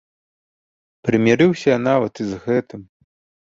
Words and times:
Прымірыўся 1.09 1.67
я 1.73 1.77
нават 1.89 2.13
і 2.25 2.29
з 2.33 2.43
гэтым. 2.49 2.81